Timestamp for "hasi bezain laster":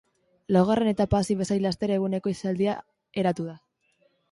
1.19-1.95